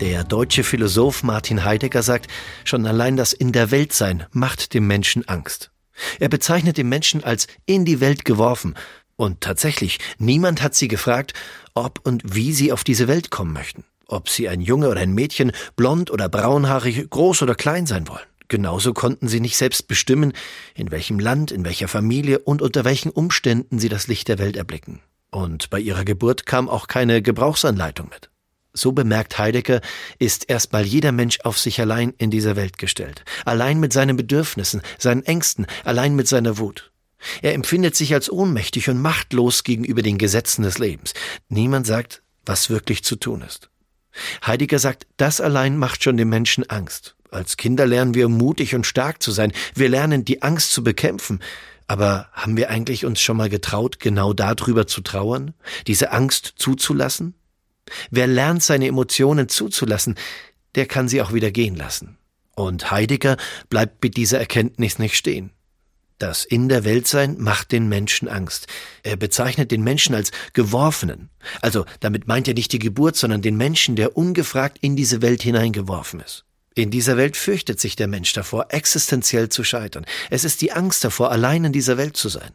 Der 0.00 0.24
deutsche 0.24 0.62
Philosoph 0.62 1.22
Martin 1.22 1.64
Heidegger 1.64 2.02
sagt, 2.02 2.30
schon 2.64 2.86
allein 2.86 3.16
das 3.16 3.32
In 3.32 3.52
der 3.52 3.70
Welt 3.70 3.94
sein 3.94 4.26
macht 4.30 4.74
dem 4.74 4.86
Menschen 4.86 5.26
Angst. 5.26 5.70
Er 6.20 6.28
bezeichnet 6.28 6.76
den 6.76 6.90
Menschen 6.90 7.24
als 7.24 7.46
in 7.64 7.86
die 7.86 7.98
Welt 8.00 8.26
geworfen. 8.26 8.74
Und 9.16 9.40
tatsächlich, 9.40 9.98
niemand 10.18 10.62
hat 10.62 10.74
sie 10.74 10.88
gefragt, 10.88 11.32
ob 11.72 12.00
und 12.04 12.34
wie 12.34 12.52
sie 12.52 12.72
auf 12.72 12.84
diese 12.84 13.08
Welt 13.08 13.30
kommen 13.30 13.54
möchten. 13.54 13.84
Ob 14.06 14.28
sie 14.28 14.50
ein 14.50 14.60
Junge 14.60 14.90
oder 14.90 15.00
ein 15.00 15.14
Mädchen, 15.14 15.52
blond 15.76 16.10
oder 16.10 16.28
braunhaarig, 16.28 17.08
groß 17.08 17.40
oder 17.40 17.54
klein 17.54 17.86
sein 17.86 18.06
wollen. 18.06 18.26
Genauso 18.48 18.92
konnten 18.92 19.28
sie 19.28 19.40
nicht 19.40 19.56
selbst 19.56 19.88
bestimmen, 19.88 20.34
in 20.74 20.90
welchem 20.90 21.18
Land, 21.18 21.50
in 21.50 21.64
welcher 21.64 21.88
Familie 21.88 22.40
und 22.40 22.60
unter 22.60 22.84
welchen 22.84 23.10
Umständen 23.10 23.78
sie 23.78 23.88
das 23.88 24.08
Licht 24.08 24.28
der 24.28 24.38
Welt 24.38 24.56
erblicken. 24.56 25.00
Und 25.30 25.70
bei 25.70 25.80
ihrer 25.80 26.04
Geburt 26.04 26.44
kam 26.44 26.68
auch 26.68 26.86
keine 26.86 27.22
Gebrauchsanleitung 27.22 28.10
mit. 28.10 28.30
So 28.76 28.92
bemerkt 28.92 29.38
Heidegger, 29.38 29.80
ist 30.18 30.48
erstmal 30.48 30.84
jeder 30.84 31.12
Mensch 31.12 31.40
auf 31.44 31.58
sich 31.58 31.80
allein 31.80 32.12
in 32.18 32.30
dieser 32.30 32.56
Welt 32.56 32.78
gestellt. 32.78 33.24
Allein 33.44 33.80
mit 33.80 33.92
seinen 33.92 34.16
Bedürfnissen, 34.16 34.82
seinen 34.98 35.24
Ängsten, 35.24 35.66
allein 35.84 36.14
mit 36.14 36.28
seiner 36.28 36.58
Wut. 36.58 36.92
Er 37.42 37.54
empfindet 37.54 37.96
sich 37.96 38.12
als 38.12 38.30
ohnmächtig 38.30 38.90
und 38.90 39.00
machtlos 39.00 39.64
gegenüber 39.64 40.02
den 40.02 40.18
Gesetzen 40.18 40.62
des 40.62 40.78
Lebens. 40.78 41.14
Niemand 41.48 41.86
sagt, 41.86 42.22
was 42.44 42.70
wirklich 42.70 43.02
zu 43.02 43.16
tun 43.16 43.42
ist. 43.42 43.70
Heidegger 44.46 44.78
sagt, 44.78 45.06
das 45.16 45.40
allein 45.40 45.76
macht 45.78 46.04
schon 46.04 46.16
dem 46.16 46.28
Menschen 46.28 46.68
Angst. 46.68 47.16
Als 47.30 47.56
Kinder 47.56 47.86
lernen 47.86 48.14
wir 48.14 48.28
mutig 48.28 48.74
und 48.74 48.86
stark 48.86 49.22
zu 49.22 49.32
sein. 49.32 49.52
Wir 49.74 49.88
lernen 49.88 50.24
die 50.24 50.42
Angst 50.42 50.72
zu 50.72 50.84
bekämpfen. 50.84 51.40
Aber 51.88 52.28
haben 52.32 52.56
wir 52.56 52.70
eigentlich 52.70 53.04
uns 53.04 53.20
schon 53.20 53.36
mal 53.36 53.48
getraut, 53.48 54.00
genau 54.00 54.32
darüber 54.32 54.86
zu 54.86 55.00
trauern? 55.02 55.54
Diese 55.86 56.12
Angst 56.12 56.54
zuzulassen? 56.56 57.34
Wer 58.10 58.26
lernt, 58.26 58.62
seine 58.62 58.86
Emotionen 58.86 59.48
zuzulassen, 59.48 60.16
der 60.74 60.86
kann 60.86 61.08
sie 61.08 61.22
auch 61.22 61.32
wieder 61.32 61.50
gehen 61.50 61.76
lassen. 61.76 62.18
Und 62.54 62.90
Heidegger 62.90 63.36
bleibt 63.68 64.02
mit 64.02 64.16
dieser 64.16 64.38
Erkenntnis 64.38 64.98
nicht 64.98 65.16
stehen. 65.16 65.50
Das 66.18 66.46
In 66.46 66.70
der 66.70 66.84
Welt 66.84 67.06
sein 67.06 67.36
macht 67.38 67.72
den 67.72 67.88
Menschen 67.88 68.28
Angst. 68.28 68.68
Er 69.02 69.16
bezeichnet 69.16 69.70
den 69.70 69.82
Menschen 69.82 70.14
als 70.14 70.30
Geworfenen. 70.54 71.28
Also 71.60 71.84
damit 72.00 72.26
meint 72.26 72.48
er 72.48 72.54
nicht 72.54 72.72
die 72.72 72.78
Geburt, 72.78 73.16
sondern 73.16 73.42
den 73.42 73.58
Menschen, 73.58 73.96
der 73.96 74.16
ungefragt 74.16 74.78
in 74.80 74.96
diese 74.96 75.20
Welt 75.20 75.42
hineingeworfen 75.42 76.20
ist. 76.20 76.44
In 76.74 76.90
dieser 76.90 77.18
Welt 77.18 77.36
fürchtet 77.36 77.80
sich 77.80 77.96
der 77.96 78.08
Mensch 78.08 78.32
davor, 78.32 78.66
existenziell 78.70 79.50
zu 79.50 79.62
scheitern. 79.62 80.06
Es 80.30 80.44
ist 80.44 80.62
die 80.62 80.72
Angst 80.72 81.04
davor, 81.04 81.30
allein 81.30 81.64
in 81.64 81.72
dieser 81.72 81.98
Welt 81.98 82.16
zu 82.16 82.30
sein. 82.30 82.52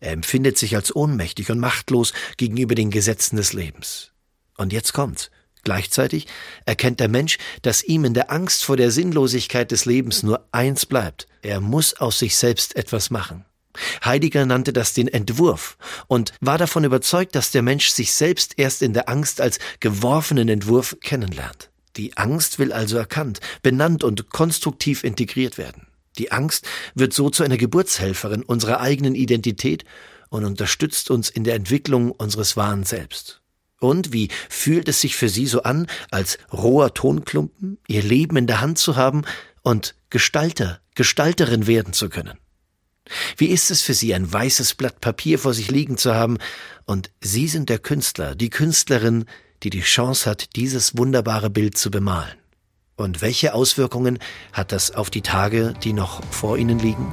Er 0.00 0.12
empfindet 0.12 0.58
sich 0.58 0.76
als 0.76 0.94
ohnmächtig 0.94 1.50
und 1.50 1.58
machtlos 1.58 2.12
gegenüber 2.36 2.74
den 2.74 2.90
Gesetzen 2.90 3.36
des 3.36 3.52
Lebens. 3.52 4.09
Und 4.60 4.74
jetzt 4.74 4.92
kommt's. 4.92 5.30
Gleichzeitig 5.64 6.26
erkennt 6.66 7.00
der 7.00 7.08
Mensch, 7.08 7.38
dass 7.62 7.82
ihm 7.82 8.04
in 8.04 8.12
der 8.12 8.30
Angst 8.30 8.62
vor 8.62 8.76
der 8.76 8.90
Sinnlosigkeit 8.90 9.70
des 9.70 9.86
Lebens 9.86 10.22
nur 10.22 10.46
eins 10.52 10.84
bleibt. 10.84 11.26
Er 11.40 11.62
muss 11.62 11.94
aus 11.94 12.18
sich 12.18 12.36
selbst 12.36 12.76
etwas 12.76 13.08
machen. 13.08 13.46
Heidegger 14.04 14.44
nannte 14.44 14.74
das 14.74 14.92
den 14.92 15.08
Entwurf 15.08 15.78
und 16.08 16.34
war 16.42 16.58
davon 16.58 16.84
überzeugt, 16.84 17.34
dass 17.36 17.52
der 17.52 17.62
Mensch 17.62 17.88
sich 17.88 18.12
selbst 18.12 18.58
erst 18.58 18.82
in 18.82 18.92
der 18.92 19.08
Angst 19.08 19.40
als 19.40 19.58
geworfenen 19.80 20.50
Entwurf 20.50 20.98
kennenlernt. 21.00 21.70
Die 21.96 22.18
Angst 22.18 22.58
will 22.58 22.74
also 22.74 22.98
erkannt, 22.98 23.40
benannt 23.62 24.04
und 24.04 24.28
konstruktiv 24.28 25.04
integriert 25.04 25.56
werden. 25.56 25.86
Die 26.18 26.32
Angst 26.32 26.66
wird 26.94 27.14
so 27.14 27.30
zu 27.30 27.44
einer 27.44 27.56
Geburtshelferin 27.56 28.42
unserer 28.42 28.80
eigenen 28.80 29.14
Identität 29.14 29.86
und 30.28 30.44
unterstützt 30.44 31.10
uns 31.10 31.30
in 31.30 31.44
der 31.44 31.54
Entwicklung 31.54 32.10
unseres 32.10 32.58
wahren 32.58 32.84
Selbst. 32.84 33.39
Und 33.80 34.12
wie 34.12 34.28
fühlt 34.48 34.88
es 34.88 35.00
sich 35.00 35.16
für 35.16 35.28
Sie 35.28 35.46
so 35.46 35.62
an, 35.62 35.88
als 36.10 36.38
roher 36.52 36.94
Tonklumpen 36.94 37.78
Ihr 37.88 38.02
Leben 38.02 38.36
in 38.36 38.46
der 38.46 38.60
Hand 38.60 38.78
zu 38.78 38.94
haben 38.94 39.22
und 39.62 39.96
Gestalter, 40.10 40.80
Gestalterin 40.94 41.66
werden 41.66 41.92
zu 41.92 42.08
können? 42.10 42.38
Wie 43.36 43.46
ist 43.46 43.70
es 43.70 43.82
für 43.82 43.94
Sie, 43.94 44.14
ein 44.14 44.30
weißes 44.30 44.74
Blatt 44.74 45.00
Papier 45.00 45.38
vor 45.38 45.54
sich 45.54 45.70
liegen 45.70 45.96
zu 45.96 46.14
haben 46.14 46.38
und 46.84 47.10
Sie 47.20 47.48
sind 47.48 47.68
der 47.68 47.78
Künstler, 47.78 48.36
die 48.36 48.50
Künstlerin, 48.50 49.24
die 49.62 49.70
die 49.70 49.80
Chance 49.80 50.28
hat, 50.28 50.54
dieses 50.56 50.96
wunderbare 50.96 51.50
Bild 51.50 51.76
zu 51.76 51.90
bemalen? 51.90 52.36
Und 52.96 53.22
welche 53.22 53.54
Auswirkungen 53.54 54.18
hat 54.52 54.72
das 54.72 54.90
auf 54.90 55.08
die 55.08 55.22
Tage, 55.22 55.72
die 55.82 55.94
noch 55.94 56.22
vor 56.30 56.58
Ihnen 56.58 56.78
liegen? 56.78 57.12